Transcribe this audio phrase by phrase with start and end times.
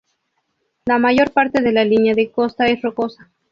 [0.85, 3.29] La mayor parte de la línea de costa es rocosa.